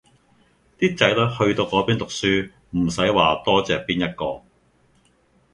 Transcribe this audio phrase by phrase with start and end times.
[0.79, 4.41] 啲仔女去到嗰邊讀書唔使話多謝邊一個